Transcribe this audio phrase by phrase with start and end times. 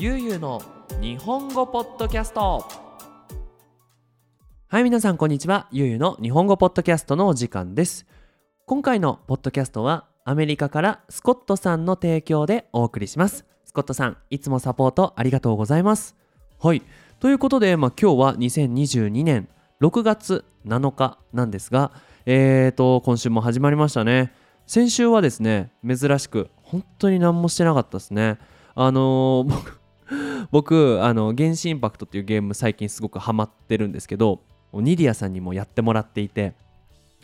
[0.00, 0.62] ゆうゆうの
[1.00, 2.64] 日本語ポッドキャスト。
[4.68, 5.66] はい皆さんこんにちは。
[5.72, 8.06] ゆうゆうの日本語ポッドキャストのお時間です。
[8.64, 13.44] 今回のポッドキャストはアメリカからスコットさんの提供でお送りします。
[13.64, 16.14] スコットさんいつもサポートありがとうございます。
[16.62, 16.82] はい。
[17.18, 19.48] ということで、まあ、今日は2022年
[19.80, 21.90] 6月7日なんですが
[22.24, 24.32] えーと今週も始まりましたね。
[24.64, 28.38] 先週はですね珍しく本当に何もしてなかったですね。
[28.76, 29.78] あのー、僕
[30.50, 34.40] 僕あの原始インパクトっていうゲーム最近すごくハマってるんですけど
[34.72, 36.54] ニディアさんにもやってもらっていて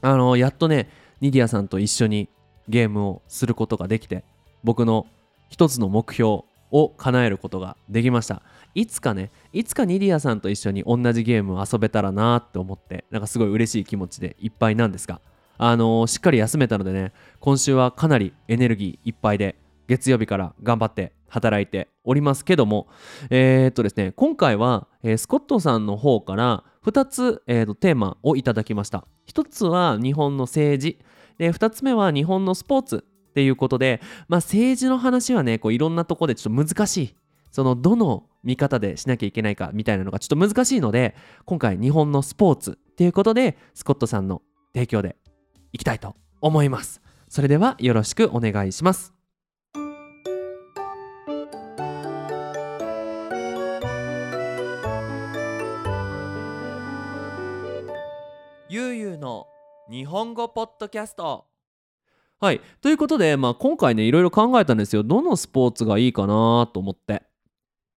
[0.01, 0.89] あのやっとね
[1.21, 2.29] ニディアさんと一緒に
[2.69, 4.25] ゲームをすることができて
[4.63, 5.07] 僕の
[5.49, 8.43] 一つの目標を叶えることができました。
[8.75, 15.21] いつかねいつかニディアさんと一緒に同じゲームを遊べたらなって思ってなんかすごい嬉しい気持ちでいっぱいなんですが
[15.57, 19.57] あのー、しっかり休めたのでね今週はかなりエネルギーいっぱいで
[19.87, 22.87] 月曜日から頑張って働いておりますけども、
[23.29, 29.07] えー、っとですね、今回は、えー、スコットさんの方から2つ、えー、とテーマをいただきました。
[29.27, 30.99] 1つは日本の政治、
[31.39, 37.15] で2つ目は日本のスポーツっていうことで、まあ、政治の話はね、こういろんなとこでちょっと難しい。
[37.51, 44.43] そのどの見方でしなきゃいけないかみたいなのがちょっと難しいので、今回日本のスポーツっていうことで、スコットさんの
[44.73, 45.17] 提供で
[45.73, 47.01] いきたいと思います。
[47.29, 49.14] それではよろしくお願いします。
[59.91, 61.45] 日本語ポッドキャスト。
[62.41, 62.61] はい。
[62.81, 65.03] ということで、まあ、今回ねいろいろ考えたんですよ。
[65.03, 67.23] どのスポーツがいいかなと思って。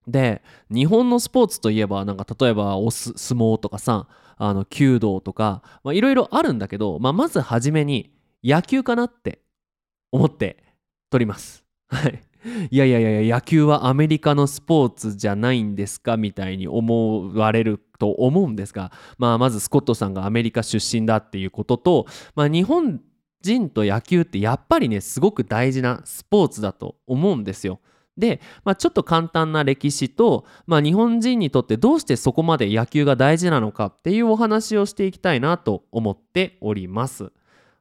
[0.05, 9.39] で日本のスポーツといえばなんか例えばお相撲とかさあの弓道とかいろいろあるんだけど、まあ、まず初めに野球かなって
[10.11, 10.63] 思って
[11.09, 11.63] 撮ります。
[11.88, 12.21] はい。
[12.69, 16.15] いやいやいや野球はアメリカのスポーツじゃないんですか？
[16.17, 22.05] みたいに思われると思うんですが、まあ、まずスコットさんがアメリカ出身だっていうことと、
[22.36, 23.02] まあ、日本
[23.42, 27.80] 人と野球ってやっぱりねすごく大事なスポーツだと思うんですよ。
[28.17, 37.32] で、まあ、ちょっと簡単な歴史と、まあ、日本人にとってどうしてそこまで野球が大事なのかっていうお話をしていきたいなと思っております。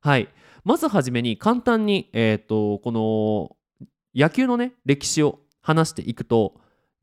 [0.01, 0.29] はい。
[0.63, 3.57] まずはじめに簡単に、えーとこの
[4.17, 6.55] 野球のね歴史を話していくと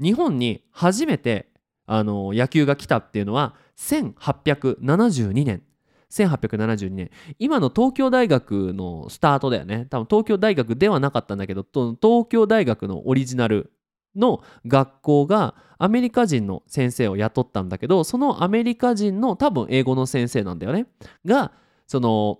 [0.02, 1.53] 日本に初めて
[1.86, 5.64] あの野球が来たっていうのは1872年。
[6.12, 7.10] 1872年。
[7.40, 9.88] 今の東京大学のスタートだよね。
[9.90, 13.72] 多分東京大学ではなかったんだけど東京大学のオリジナル
[14.16, 20.88] の学校がアメリカ人の先生を雇ったんだけどそのアメリカ人の多分英語の先生なんだよね。
[21.26, 21.52] が
[21.88, 22.40] その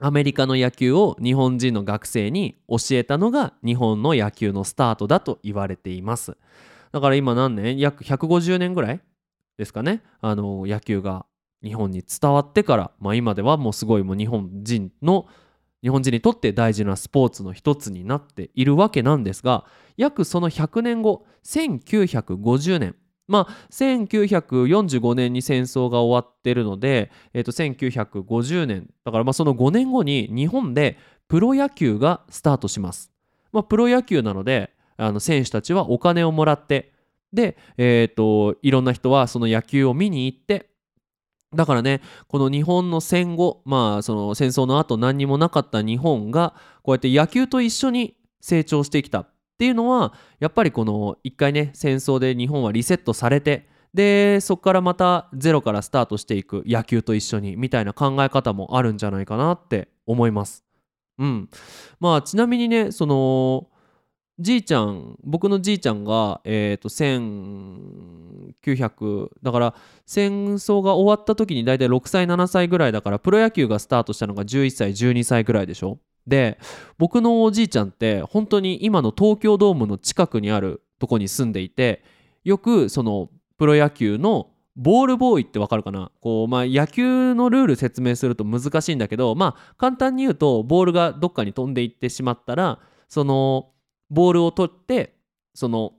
[0.00, 6.36] アメリカの野球を日本人の学生に教えたのが日本の野球のスタートだと言われています。
[6.94, 7.76] だから今何年？
[7.78, 9.00] 約150年ぐらい
[9.58, 10.04] ですかね？
[10.20, 11.26] あの野球が
[11.60, 15.26] 日本に伝わってから、まあ、今ではもうすごいもう日本人の
[15.82, 19.64] 日本人にとって大事なスポーツの一つになっているわけなんですが
[19.96, 22.94] 約その100年後1950年。
[23.26, 28.88] まあ、1945年に戦争が終わってるので、えー、と1950年。
[29.04, 33.10] だからまあその5年後に日本でプロ野球がスタートします。
[33.50, 36.92] まあ、プロ野球なのであの選手たちはお金をもらって
[37.32, 40.70] で、えーと、いろんな人はその野球を見に行って
[41.54, 49.28] だからねこの日本の戦後まあその戦争の後何にもなかった日本がこうやって野球と一緒に成長してきたっ
[49.58, 60.64] ていうのはやっぱりこの一回ね戦争で日本はリセットされてでそこからまたゼロからスタートしていく野球と一緒にみたいな考え方もあるんじゃないかなって思います。
[61.16, 61.48] うん、
[62.00, 63.68] まあちなみにねその
[64.40, 69.74] じいちゃん僕のじいちゃんがえっ、ー、と1900だから
[70.06, 76.00] 戦争が終わった時に大体6歳7歳ぐらいだからプロ野球がスタートしたのが11歳12歳ぐらいでしょ？
[76.26, 76.58] で
[76.98, 82.02] 僕のおじいちゃんって本当に今の東京ドームの近くにあるとこに住んでいて
[82.44, 83.28] よくその
[83.58, 86.10] プロ野球のボールボーイってわかるかな？
[86.20, 93.68] こう、まあ、野球のルール説明すると難しいんだけど、まあ、簡単に言うとボールがどっかに飛んでいってしまったらその
[94.10, 95.14] ボールを取って
[95.54, 95.92] その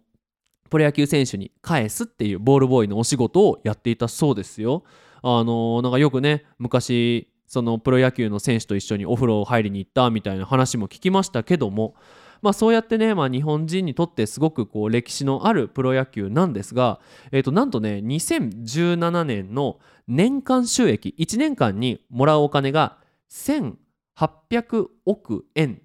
[0.69, 4.83] プロ野球選手に返すっていうボールボーイのお仕事をやっていたそうですよ。
[5.21, 11.95] あのなんかよくね昔そのプロ野球の選手と一緒にお風呂を入りに行ったみたいな話も聞きましたけども、
[12.41, 16.99] まあ、そうやってね、まあ、日本人にとってすごくこう歴史のあるプロ野球なんですが、
[17.31, 22.97] えー、となんとね2017年の年間収益1年間にもらうお金が
[23.31, 25.81] 1800億円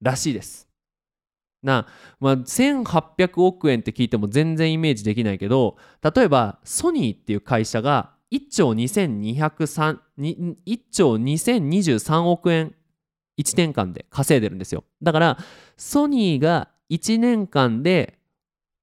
[0.00, 0.65] らしいです。
[1.62, 1.86] な、
[2.20, 12.74] まあ、1800億円って聞いても全然イメージできないけど例えばソニーっていう会社が1兆2203 1兆2023億円
[13.38, 14.84] 1年間で稼いでるんですよ。
[15.02, 15.38] だから
[15.76, 18.18] ソニーが1年間で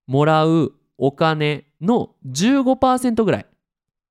[0.06, 3.46] もらうお金の15%ぐらい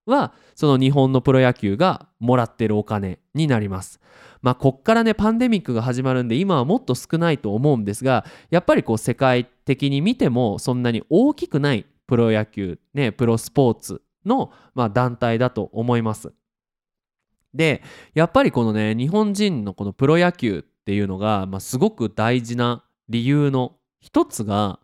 [0.06, 4.00] はその日本のプロ野球がもらってるお金になります。
[4.42, 16.32] まあこっからねパンデミックが始まるんで今はもっと少ないと思うんですがやっぱりこう世界的に見てもそんなに大きくないプロ野球ねプロスポーツの、まあ、団体だと思います。
[17.54, 17.82] で
[18.14, 24.80] やっぱりこのね日本人のこのプロ野球っていうのが、まあ、すごく大事な理由の一つが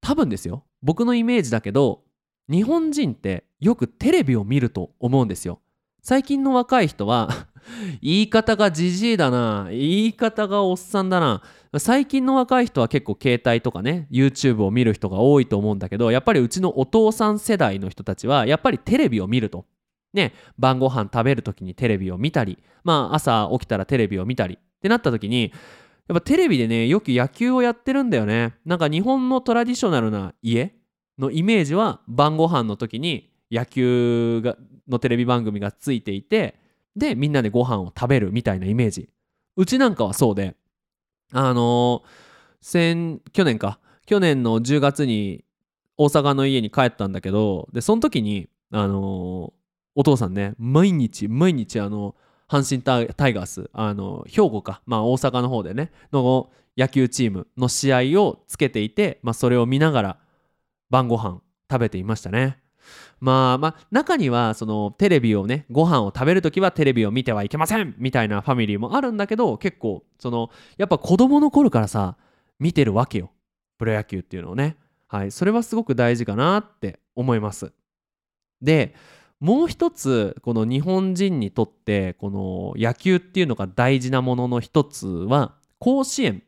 [0.00, 0.64] 多分ですよ。
[0.82, 2.03] 僕のイメージだけど
[2.50, 5.60] 日本人ってよくテレビを見ると思うんですよ。
[6.02, 7.30] 最近の若い人は
[8.02, 11.42] 言い方がじじいだな言い方がおっさんだな。
[11.78, 19.64] 最近の若い人は結構携帯とかね YouTube を見る人が多いと思うんだけどやっぱりうちのお父さん世代の人たちはやっぱりテレビを見ると。
[20.14, 24.54] ね、晩ご飯食べる時にテレビを見たり、まあ朝起きたらテレビを見たり。
[24.54, 25.52] ってなった時に、
[26.08, 28.54] やっぱテレビでね、よく野球をやってるんだよね。
[28.64, 30.74] なんか日本のトラディショナルな家
[31.18, 34.56] のイメージは晩ご飯の時に野球が
[34.88, 36.58] のテレビ番組がついていて、
[36.96, 39.08] で、みんなでご飯を食べるみたいなイメージ。
[39.56, 40.56] うちなんかはそうで、
[41.32, 42.02] あの、
[42.60, 43.78] 先、去年か。
[44.06, 45.44] 去年の10月に
[45.96, 49.52] 大阪の家に帰ったんだけど、で、その時に、あの
[49.94, 52.16] お父さんね毎日毎日あの
[52.48, 60.18] 阪神タイガースあの兵庫か、まあ、大阪の方でねの野球チームの試合をつけていて、まあ、それを見ながら
[60.94, 62.58] 晩ご飯食べていましたね。
[63.18, 67.96] まあまあ中にはそのテレビをねご飯を食べる時はテレビを見てはいけません。
[67.98, 72.16] みたいなファミリーもあるんだけど結構そのやっぱ子供の頃からさ
[72.60, 73.32] 見てるわけよ。
[73.76, 74.76] プロ野球っていうのをね。
[75.08, 75.32] はい。
[75.32, 77.72] それはすごく大事かなって思います。
[78.62, 78.94] で
[79.40, 86.43] もう一つこの日本人にとってこの野球っていうのが大事なものの一つは甲子園。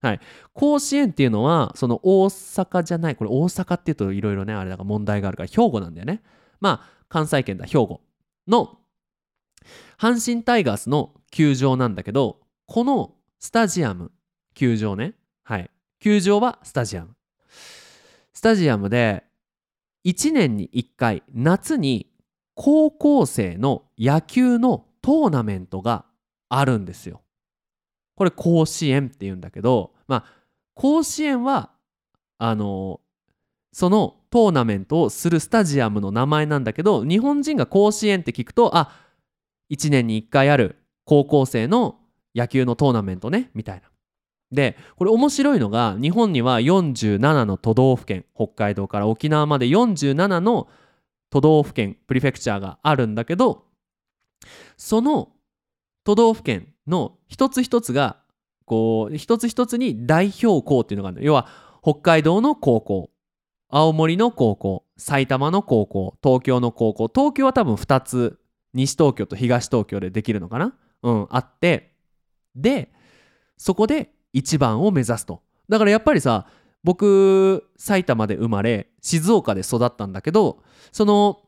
[0.00, 0.20] はい、
[0.54, 6.22] 甲子園っていうのはその大阪じゃないこれ大阪っていうといろいろねあれだから問題があるから兵庫なんだよね。
[6.60, 8.00] まあ関西圏だ兵庫。
[8.48, 8.78] の
[9.98, 14.10] 阪神タイガースの球場なんだけどこのスタジアム
[14.54, 15.14] 球場ね。
[15.44, 15.70] はい。
[16.00, 17.14] 球場はスタジアム。
[18.32, 19.24] スタジアムで
[20.06, 22.10] 1年に1回夏に
[22.54, 26.06] 高校生の野球のトーナメントが
[26.48, 27.22] あるんですよ。
[28.20, 30.24] これ甲子園っていうんだけど、まあ、
[30.74, 31.70] 甲子園は
[32.36, 33.00] あの
[33.72, 38.92] そのトーナメントをするスタジアムの名前なんだけど日本人が甲子園って聞くとあ
[39.72, 40.76] 1年に1回ある
[41.06, 41.96] 高校生の
[42.34, 43.88] 野球のトーナメントねみたいな。
[44.52, 50.68] でこれ面白いのが日本には47の都道府県北海道から沖縄まで47の
[51.30, 53.64] 都道府県プリフェクチャーがあるんだけど
[54.76, 55.30] その
[56.04, 58.18] 都道府県の一つ一つが
[58.66, 61.48] こう一つ一つに代表校っていうのがある要は
[61.82, 63.10] 北海道の高校
[63.68, 67.10] 青森の高校埼玉の高校東京の高校。
[67.14, 68.38] 東京は多分2つ
[68.74, 70.74] 西東京と東東京でできるのかな？
[71.02, 71.94] うんあって。
[72.54, 72.92] で
[73.56, 75.42] そこで1番を目指すと。
[75.68, 76.46] だからやっぱりさ
[76.82, 81.42] 僕埼玉で生まれ静岡で育ったんだけどその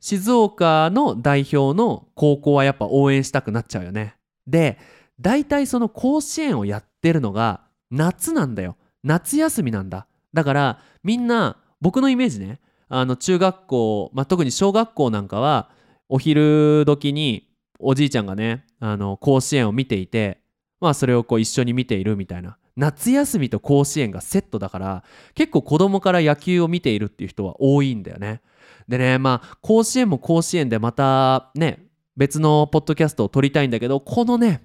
[0.00, 4.14] 静岡の代表の高校はやっぱ応援したくなっちゃうよね。
[4.50, 4.78] で
[5.20, 8.76] 大体その甲子園をやってるのが夏なんだよ。
[9.02, 10.06] 夏休みなんだ。
[10.34, 15.70] だからみんな僕のイメージねあの中学校、まあ、特に小学校なんかは
[16.08, 20.40] お昼時におじいちゃんがねあの甲子園を見ていて
[20.80, 22.56] まあそれをこう一緒に見ているみたいな。
[22.76, 25.04] 夏休みと甲子園がセットだから
[25.34, 28.40] 結構子供から野球を見ているっていう人は多いんだよね。
[28.88, 31.89] でねまあ甲子園も甲子園でまたね
[32.20, 34.62] 別のポッドキャストを撮りたいんだけどこのね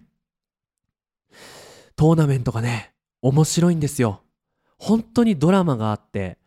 [1.95, 4.21] トーナメントがね面白いんですよ。
[4.77, 6.38] 本当にドラマがあって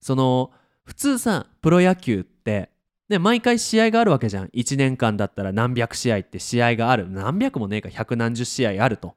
[0.00, 0.50] その
[0.82, 2.70] 普通さプロ野球って
[3.08, 4.46] ね、毎回試合があるわけじゃん。
[4.48, 7.08] 1年間だったら何百試合って試合がある。
[7.08, 9.14] 何百もねえか百何十試合あると。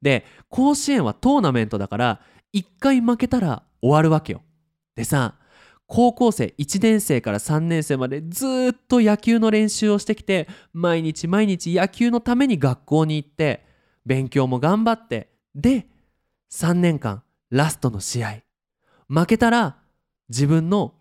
[0.00, 2.20] で甲子園はトーナメントだから
[2.54, 4.40] 1回負けたら終わるわけよ。
[4.96, 5.34] でさ
[5.90, 13.66] 高校生1年生から3年生までずっと野球の練習をしてきて毎日毎日野球のために学校に行って
[14.06, 15.88] 勉強も頑張ってで
[16.52, 18.42] 3年間ラストの試合。
[19.08, 19.78] 負けたら
[20.28, 20.94] 自分の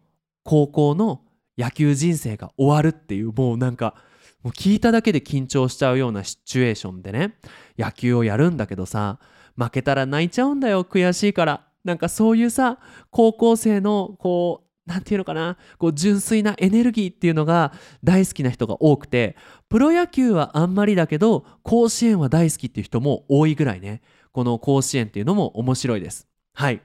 [0.44, 1.22] 高校の
[1.56, 3.94] 野球人生が終わるっていうもうなんか
[4.42, 7.36] もう聞いただけで緊張しちゃうようなシチュエーションでね。
[7.78, 9.20] 野球をやるんだけどさ
[9.56, 11.68] 負けたら泣いちゃうんだよ悔しいから。
[11.84, 12.80] なんかそういうさ
[13.12, 15.58] 高校生のこうなんていうのかな？
[15.78, 17.72] こう純粋なエネルギーっていうのが
[18.04, 19.38] 大好きな人が多くて
[19.70, 24.02] プロ野球はあんまりだけど甲子園は大好きっていう人も多いぐらいね。
[24.32, 26.28] この甲子園っていうのも面白いです。
[26.54, 26.82] はい。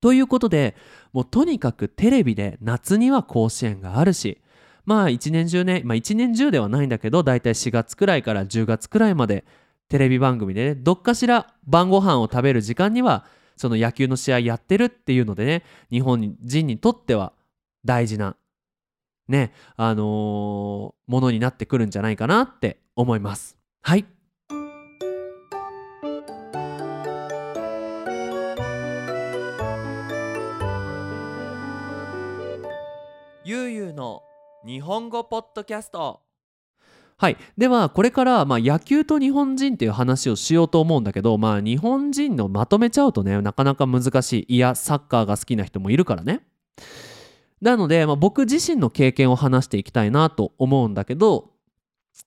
[0.00, 0.76] ということで
[1.12, 4.42] もうとにかくテレビで夏には甲子園があるし
[4.84, 9.46] まあ一年中ね、まあ一年中ではないんだけど、だいたい4月くらいから10月くらいまで
[9.88, 13.24] テレビ番組でね、どっかしら晩ご飯を食べる時間には、
[13.56, 17.32] その野球の試合やってるっていうのでね、日本人にとっては
[17.84, 18.36] 大事な、
[19.28, 23.56] ね、あのー、ものになってくるんじゃないかなって思います。
[23.82, 24.06] はい。
[33.46, 34.22] ゆうゆうの
[34.64, 36.22] 日本語ポッドキャスト
[37.24, 37.38] はい。
[37.56, 44.56] ではこれからまあ野球と日本人っていう話をしようと思うんだけどまあ日本人のまとめちゃうとねなかなか難しい。
[44.56, 46.42] いやサッカーが好きな人もいるからね。
[47.62, 51.52] なので、まあ、僕自身の経験を話していきたいなと思うんだけど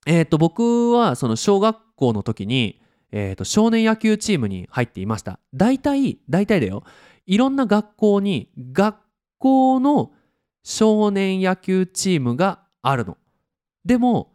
[0.08, 5.40] え、ー、と僕はその小学校の時に、えー、と少年野球チームに入っていました。
[5.54, 6.82] 大体大体だよ。
[7.28, 8.98] いろんな学校に学
[9.38, 10.12] 校の
[10.64, 13.16] 少年野球チームがあるの。
[13.86, 14.32] でも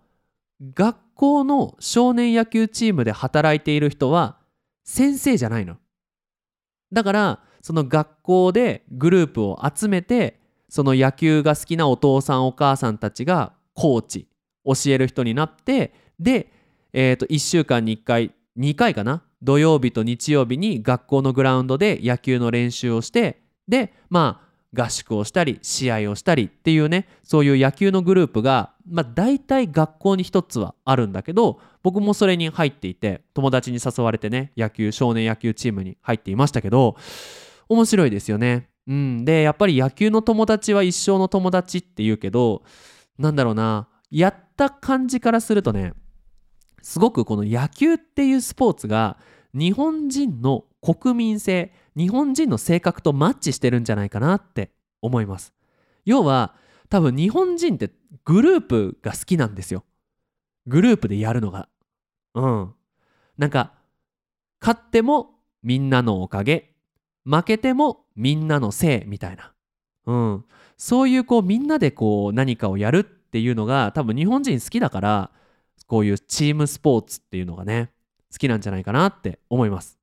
[0.75, 4.39] 学校の少年野球チームで働いている人は
[4.85, 5.77] 先生じゃないの。
[6.93, 14.29] だからその学校でグループを集めてその野球が好きなお父さんお母さんたちがコーチ
[14.65, 16.53] 教える人になってで、
[16.93, 19.23] えー、と1週間に1回2回かな？
[19.43, 36.97] 土曜日と日曜日に学校のグラウンドで野球の練習をしてでまあ合宿をしたり試合をしたりっていうねそういう野球のグループが、まあ、大体学校に一つはあるんだけど僕もそれに入っていて友達に誘われてね野球少年野球チームに入っていましたけど
[37.69, 38.69] 面白いですよね。
[38.87, 42.63] うん、でやっぱり野球の友達は一生の友達って言うけど
[43.17, 45.93] なんだろうなやった感じからするとね
[46.83, 49.19] すごくこの野球っていうスポーツが
[49.55, 54.71] 日本人の国民性日本人の性格とマッチしてるんじゃないかなって
[55.01, 55.53] 思います。
[56.05, 56.55] 要は
[56.89, 57.91] 多分日本人って
[58.25, 59.85] グループが好きなんですよ。
[60.67, 61.69] グループでやるのが。
[62.35, 62.75] うん。
[63.39, 63.73] なんか
[64.61, 65.31] 勝っても
[65.63, 66.75] みんなのおかげ。
[67.25, 69.53] 負けてもみんなのせいみたいな。
[70.07, 70.45] うん。
[70.77, 75.31] そういうこうみんなでこう何かをやるっていうのが多分日本人好きだから
[75.87, 77.91] こういうチームスポーツっていうのがね
[78.33, 80.02] 好きなんじゃないかなって思います。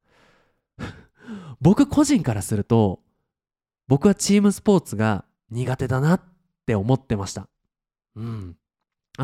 [1.62, 3.02] 僕個人からすると
[3.90, 6.22] 僕はチームスポーツが苦手だなっ
[6.68, 7.48] て思ってました。
[8.16, 8.56] うん。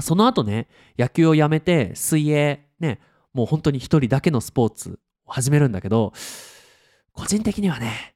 [0.02, 3.00] その後ね、野球をやめて水泳、ね、
[3.32, 6.14] もう本当に一人だけのスポーツを始めるんだけど、
[7.14, 8.16] 個人的にはね、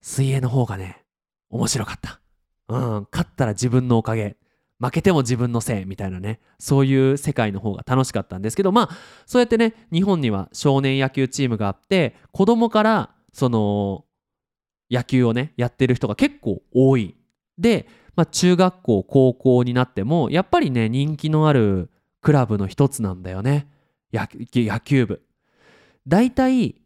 [0.00, 1.04] 水泳の方がね、
[1.50, 2.20] 面白かった。
[2.68, 4.36] うん、勝ったら自分のおかげ。
[4.80, 14.04] 負けても自分のせいみたいなねそういう世界の方が楽しかったんですけどまあそうやってね日本には少年野球チームがあって子供からその
[14.90, 17.14] 野球をねやってる人が結構多い。
[17.58, 23.68] で、まあ、中学校高校になってもやっぱりね人気のあるクラブの一つなんだよね。
[24.12, 25.22] 野球部。
[26.06, 26.76] 大体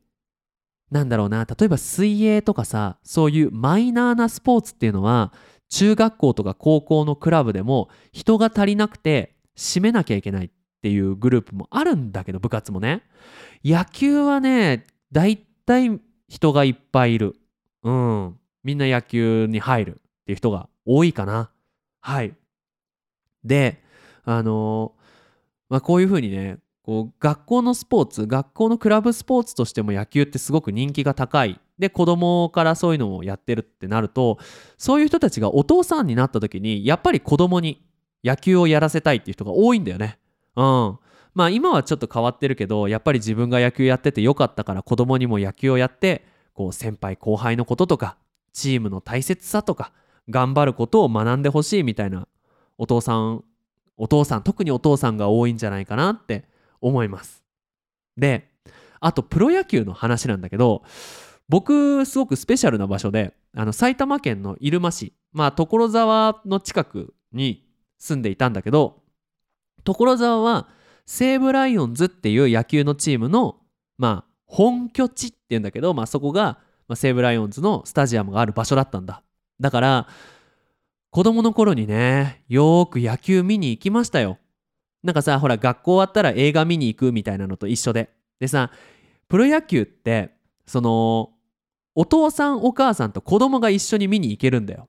[0.90, 5.32] なんだろうな例えば水泳とかさそういうマイナーなスポーツっていうのは
[5.70, 10.50] 中学校とか高校のクラブでも人が足りなくて締めなきゃいけないっ
[10.82, 13.02] ていうグループもあるんだけど部活もね。
[13.64, 15.98] 野球はね大体
[16.32, 17.36] 人がいっぱいいる。
[17.82, 18.38] うん。
[18.64, 21.50] みんな野球に入るっていう人が多いかな。
[22.00, 22.32] はい。
[23.44, 23.82] で、
[24.24, 24.94] あの、
[25.68, 31.60] まあ、こういうふうにね、こう学校のスポーツ、学校のクラブスポーツとしても野球ってすごく人気が高い。
[31.78, 34.38] で、子供からそういうのをやってるってなると、
[34.78, 37.84] そういう人たちがお父さんになった時に、やっぱり子供に
[38.24, 40.18] 野球をやらせたいっていう人が多いんだよね。
[40.56, 40.98] うん。
[41.34, 46.24] まあ今はちょっと変わってるけどやっぱり自分が野球やっててよかったから子供にも野球をやって
[46.54, 48.16] こう先輩後輩のこととか
[48.52, 49.92] チームの大切さとか
[50.28, 52.28] 頑張ることを学んでほしいみたいな
[52.78, 53.44] お父さん
[53.96, 56.44] お父さん特にお父さんが多いんじゃないかなって
[56.80, 57.42] 思います。
[58.16, 58.48] で
[59.00, 60.82] あとプロ野球の話なんだけど
[61.48, 67.66] 僕すごくスペシャルな場所であの埼玉県の入間市まあ所沢の近くに
[67.98, 69.02] 住んでいたんだけど
[69.84, 70.68] 所沢は
[71.12, 73.58] 西武ライオンズっていう野球のチームの、
[73.98, 79.22] まあ、本拠地っていうんだけど、まあ、そこが、まあ、西武ライオンズのスタジアムがある場所だったんだ。
[79.60, 80.08] だから、
[81.10, 84.38] 子供の頃にね、よーく野球見に行きましたよ。
[85.02, 88.08] なんかさ、ほら、学校終わったら映画見に行くみたいなのと一緒で。
[88.40, 88.70] でさ、
[89.32, 90.34] プロ野球って
[90.66, 91.30] その
[91.94, 94.88] お父さんお母さんと子供が一緒に見に行けるんだよ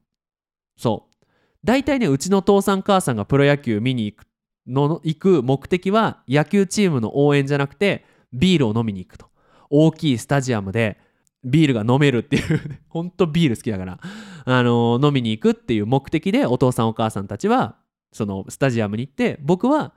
[0.77, 1.25] そう
[1.63, 4.25] 大体ねうちの父さん母さんがプロ野球見に行く
[4.67, 9.27] の行く目的は野球チームの応援じゃなくてビールを飲みに行くと。
[9.70, 11.00] 大きいスタジアムで
[11.43, 12.79] ビールが飲めるっていう。
[12.88, 14.00] ほんとビール好きだから。
[14.46, 17.75] あの飲みに行くっていう目的でお父さんお母さんたちは
[18.12, 19.93] そのスタジアムに行って僕は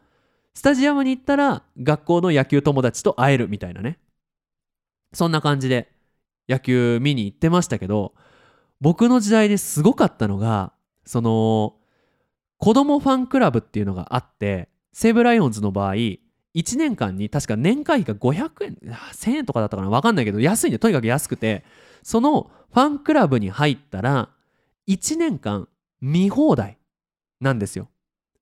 [0.54, 3.98] スタジアムに行ったら学校の野球友達と会えるみたいなね。
[5.12, 5.90] そんな感じで
[6.48, 8.14] 野球見に行ってましたけど
[8.80, 10.72] 僕の時代ですごかったのが
[11.04, 11.74] その
[12.58, 16.20] 子供ファンクラブっていうのがあって西武ライオンズの場合1
[16.78, 21.64] 年間に確か年会費が500円1000円とかだったかな分かんないけど安いんでとにかく安くて
[22.02, 24.30] そのファンクラブに入ったら
[24.88, 25.68] 1年間
[26.00, 26.78] 見放題
[27.40, 27.88] なんですよ。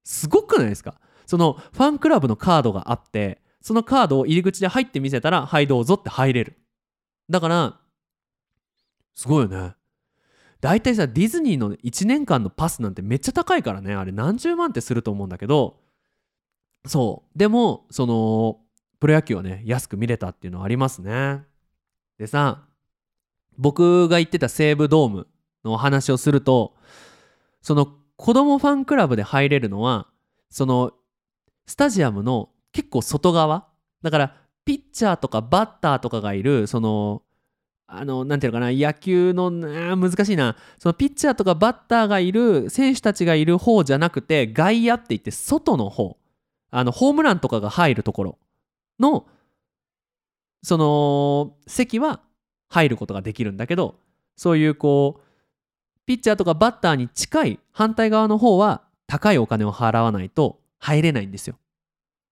[0.04, 1.00] すごくないですか？
[1.26, 6.58] そのファンクラブのカードがあってそのカードを入り口で入ってみせたらはいどうぞって入れる。
[7.30, 7.80] だから
[9.14, 9.74] すごいよね。
[10.64, 13.94] 大体さディズニーの1年間のパスなんてめっちゃ高いからね。
[13.94, 15.76] あれ何十万ってすると思うんだけど。
[16.86, 17.38] そう。
[17.38, 18.60] でもその
[18.98, 21.42] プロ野球はね安く見れたっていうのはありますね。
[22.16, 22.62] でさ
[23.58, 25.26] 僕が行ってた西武ドーム
[25.66, 26.74] のお話をすると
[27.60, 30.06] その子供ファンクラブで入れるのは
[30.48, 30.92] その
[31.66, 33.68] スタジアムの結構外側。
[34.00, 37.20] だからピッチャーとかバッターとかがいるその
[37.86, 46.16] あのなんていうのかな野球の難しいなそのピッチャーとかバッターがいる選手たちがいる方じゃなくて外野って言って外の方
[46.70, 48.38] あのホームランとかが入るところ
[48.98, 49.26] の
[50.62, 52.20] その席は
[52.68, 53.96] 入ることができるんだけど
[54.36, 55.22] そういうこう
[56.06, 61.56] ピッチャーとかバッターに近い反対側の方は高いお金を払わないと入れないんですよ。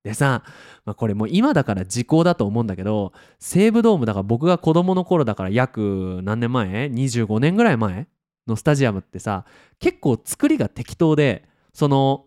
[0.05, 0.43] でさ、
[0.85, 8.09] まあ、これもう今だから時効だと思うんだけど西武ドームだから僕が子供の頃だから約何年前 ?25 年ぐらい前
[8.47, 9.45] のスタジアムってさ
[9.79, 12.27] 結構作りが適当でその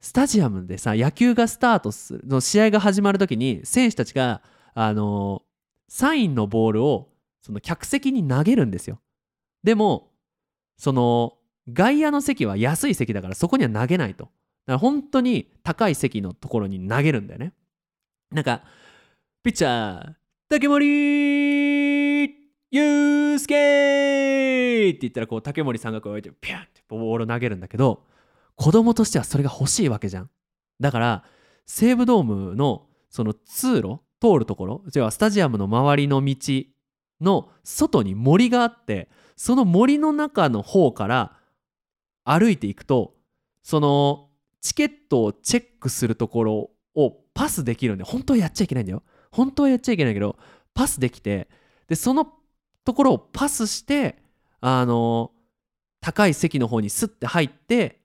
[0.00, 4.40] スタジアムでさ野球がスタートするの試合が始まる時に選手たちが
[4.74, 5.42] あの
[5.88, 7.08] サインのボールを
[7.42, 9.00] その客席に投げるんですよ
[9.64, 10.10] でも
[10.78, 11.34] その
[11.68, 14.30] 外野の席は安い席だからそこには投げないと
[14.66, 17.52] だから本当に高い席のところに投げるんだよね。
[18.30, 18.62] なんか、
[19.42, 20.14] ピッチャー、
[20.48, 22.40] 竹森
[22.72, 28.04] 祐介って言ったらこう竹森さんがこう置いてピュンってボール投げるんだけど
[28.56, 30.30] 子供としてはそれが欲しいわけじゃん。
[30.78, 31.24] だから
[31.66, 36.36] 西武ドームのその通路通るところ要はスタジアムの周りの道
[37.20, 41.36] の外に森があってその森の中の方から
[42.24, 43.14] 歩いていくと
[43.62, 44.29] その
[44.60, 49.02] チケットをチェックするところをパスできるんで本当はやっちゃいけないんだよ。
[49.32, 50.36] 本当はやっちゃいけないけど
[50.74, 51.48] パスできて
[51.88, 52.26] でその
[52.84, 54.16] ところをパスして
[54.60, 55.32] あの
[56.00, 58.00] 高い席の方にスッて入って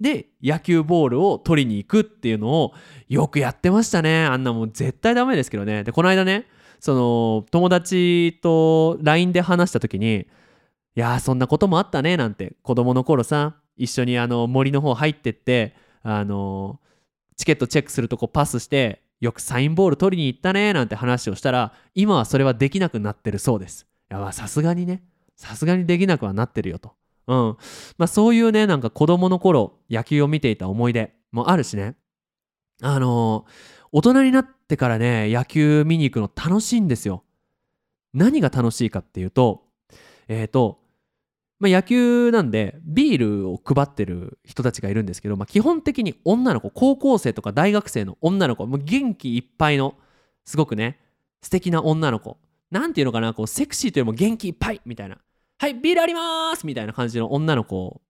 [0.00, 2.74] で野球ボールを取りに行くっていうのを
[3.08, 4.26] よくやってましたね。
[4.26, 5.84] あんなもん絶対ダメですけどね。
[5.84, 6.46] でこの間ね
[6.80, 10.26] その友達と LINE で話した時に
[10.94, 12.56] 「いやそんなこともあったね」なんて。
[12.62, 16.80] 子供の頃さ一緒にあの森の方入ってってあの
[17.36, 23.86] チケットチェックするとこパスしてよくサインボール取りに行ったねなんて話をしたら今はそれはできなくなってるそうです。
[24.10, 25.02] いやさすがにね。
[25.36, 26.92] さすがにできなくはなってるよと。
[27.26, 27.56] うん。
[27.98, 31.96] まあそういうねなんか子供の頃野球を見ていた思い出もあるしね。
[32.82, 33.46] あの
[33.92, 37.24] 大人になってからね野球見に行くの楽しいんですよ。
[38.12, 39.64] 何が楽しいかっていうと
[40.28, 40.80] えっ、ー、と
[41.58, 49.94] まあ、野球なんでビールを配ってる人たちがいるんですけど、まあ、基本的に女の子高校生とか大学生の女の子もう元気いっぱいの
[50.44, 51.00] すごくね
[51.42, 52.38] 素敵な女の子。
[52.70, 55.18] なんていうのかなこうセクシーというよりも元気いっぱいみたいな。
[55.58, 56.66] はいビールあります！
[56.66, 58.02] みたいな感じの女の子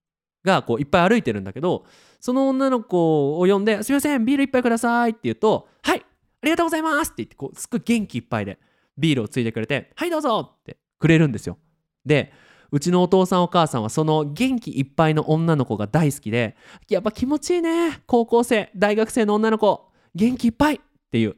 [0.45, 1.85] がこういっぱい歩いてるんだけど
[2.19, 6.05] その女の子を呼んで「すいませんビール一杯ください」って言うと「はいあ
[6.43, 8.59] りがとうございます」って言ってこうすっごい元気いっぱいで
[8.99, 11.59] ビールをついてくれて「はいどうぞ」ってくれるんですよ。
[12.05, 12.33] で
[12.71, 16.57] うちのお父さんお母さんはその元気いっぱいの女の子が大好きで
[16.89, 18.01] やっぱ気持ちいいね。
[18.07, 20.79] 高校生大学生の女の子元気いっぱいっ
[21.11, 21.37] ていう。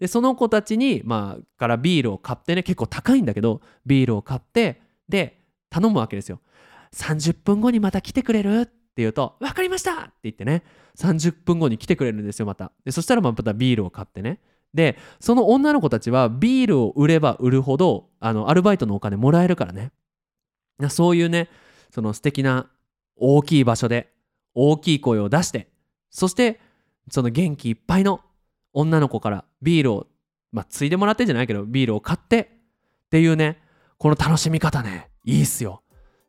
[0.00, 6.40] でその子たちにまあからビールを買ってね結構高いんだけどビールを買ってで頼むわけですよ。
[6.92, 10.62] 30分後にまた来てくれるって言うと分かりましたって言ってね。
[10.96, 12.72] 30分後に来てくれるんですよまた。
[12.84, 14.40] でそしたらまたビールを買ってね。
[14.72, 19.92] でその女の子たちはビールを売れば売るほどあのアルバイトのお金もらえるからね。
[20.90, 21.48] そういうね
[21.90, 22.68] その素敵な
[23.16, 24.12] 大きい場所で
[24.54, 25.68] 大きい声を出して
[26.10, 26.60] そして
[27.10, 28.20] その元気いっぱいの
[28.72, 30.06] 女の子からビールを
[30.52, 32.40] まあついでもらってんじゃないけどビールを買って
[33.06, 33.58] っていうね
[33.98, 35.82] この楽しみ方ねいいっすよ。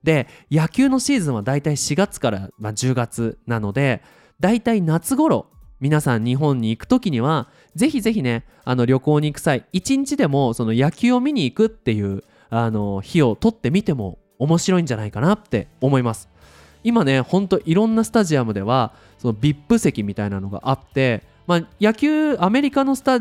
[0.03, 4.03] で野球のシーズンはだいたい4月から、まあ、10月なので
[4.39, 5.47] だいたい夏頃
[5.79, 16.29] 皆さん日本に行く時にはぜひぜひねあの旅行に行く際一日でもその野球を見に行くっていうあの日を取ってみても面白いんじゃないかなって思います。
[16.83, 23.19] 今ねほんといろんなスタジアムではその VIP 席みたいなのがあってまあ、野球アメリカのスタ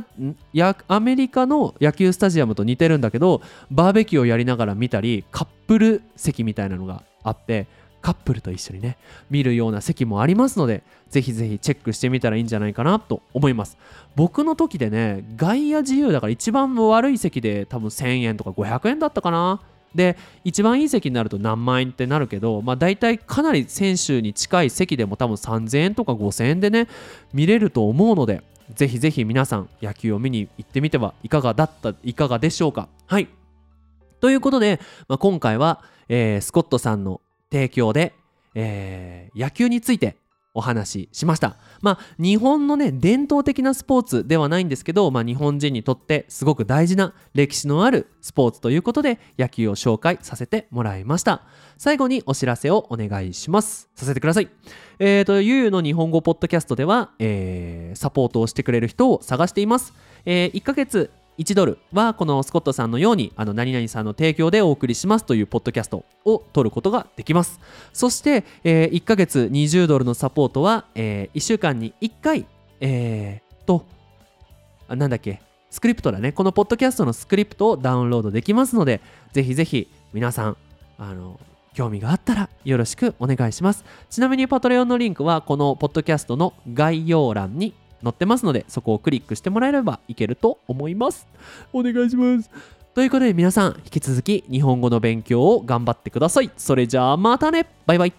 [0.52, 7.66] やアメリカの野球スタジアムと似てるんだけどバーベキューをやりながら見たりカップル席みたいなのがあって
[8.00, 8.98] カップルと一緒にね
[9.30, 13.78] 見るような席もありますのでぜひぜひチェックしてみたらいいんじゃないかなと思います。
[14.14, 19.62] 僕の時でね外野自由だから一番悪い席で多分1000円とか500円だったかな。
[19.94, 26.88] で一番いい席になると何万円ってなるけど、まあ、大体かなり選手に近い席でも多分3000円とか5000円でね
[27.32, 28.42] 見れると思うので
[28.74, 32.88] ぜひぜひ皆さん野球を見に行ってみてはいかがだったいかがでしょうか。
[33.06, 33.28] はい。
[34.20, 37.20] ということで、まあ、今回は、えー、スコットさんの
[37.52, 38.14] 提供で、
[38.54, 40.16] えー、野球について
[40.54, 41.56] お話ししました。
[41.82, 51.42] まあ日本のね伝統的なスポーツではないんですけど、まあ、日本人にとってすごく大事な歴史のあるスポーツということで野球を紹介させてもらいました。
[51.76, 53.90] 最後にお知らせをお願いします。
[53.94, 54.48] させてください。
[54.98, 59.92] えっ、ー、と、ゆうゆうの日本語ポッドキャストでは、えー、サポートをしてくれる人を探しています。
[60.24, 67.60] えー、1ヶ月1ドルはこのスコットさんのようにあの何々さんの提供でお送りしますというポッドキャストを取ることができます。
[67.92, 72.46] そして、えー、1ヶ月20ドルのサポートは、えー、1週間に1回
[72.80, 73.86] えー、と
[74.88, 76.30] なんだっけスクリプトだね。
[76.30, 79.00] このポッドキャストのスクリプトをダウンロードできますので
[79.32, 80.56] ぜひぜひ皆さん
[80.98, 81.40] あの
[81.72, 83.84] 興味があったらよろしくお願いします。
[84.10, 91.26] ちなみにパトレオンのリンクはこのポッドキャストの概要欄に載ってますので、そこをクリックしてもらえればいけると思います。
[91.72, 92.50] お願いします。
[92.94, 96.50] ということで皆さん、引き続き日本語の勉強を頑張ってください。
[96.56, 98.12] それじゃあまたねバイバイ